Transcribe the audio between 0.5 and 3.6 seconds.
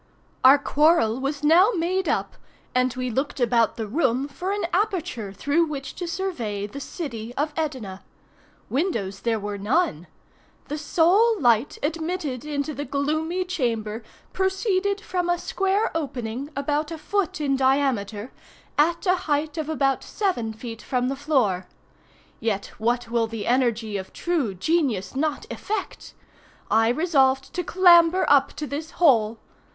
quarrel was now made up, and we looked